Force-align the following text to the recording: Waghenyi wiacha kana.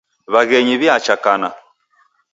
Waghenyi 0.33 0.75
wiacha 0.81 1.15
kana. 1.23 1.49